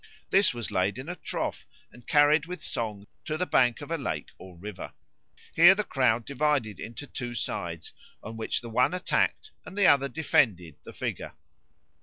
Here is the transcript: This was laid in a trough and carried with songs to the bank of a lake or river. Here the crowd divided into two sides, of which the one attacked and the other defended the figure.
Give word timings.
This 0.31 0.51
was 0.51 0.71
laid 0.71 0.97
in 0.97 1.07
a 1.07 1.15
trough 1.15 1.67
and 1.91 2.07
carried 2.07 2.47
with 2.47 2.63
songs 2.63 3.05
to 3.25 3.37
the 3.37 3.45
bank 3.45 3.81
of 3.81 3.91
a 3.91 3.99
lake 3.99 4.31
or 4.39 4.57
river. 4.57 4.93
Here 5.53 5.75
the 5.75 5.83
crowd 5.83 6.25
divided 6.25 6.79
into 6.79 7.05
two 7.05 7.35
sides, 7.35 7.93
of 8.23 8.35
which 8.35 8.61
the 8.61 8.69
one 8.71 8.95
attacked 8.95 9.51
and 9.63 9.77
the 9.77 9.85
other 9.85 10.09
defended 10.09 10.77
the 10.83 10.91
figure. 10.93 11.33